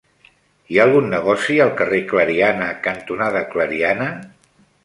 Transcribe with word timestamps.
Hi 0.69 0.77
ha 0.79 0.85
algun 0.85 1.09
negoci 1.11 1.59
al 1.67 1.73
carrer 1.81 2.01
Clariana 2.13 2.71
cantonada 2.89 3.47
Clariana? 3.55 4.13